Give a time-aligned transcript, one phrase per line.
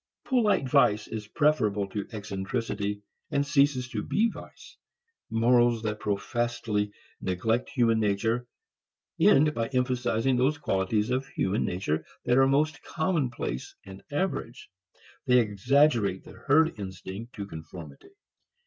[0.25, 4.75] Polite vice is preferable to eccentricity and ceases to be vice.
[5.29, 8.47] Morals that professedly neglect human nature
[9.19, 14.71] end by emphasizing those qualities of human nature that are most commonplace and average;
[15.27, 18.09] they exaggerate the herd instinct to conformity.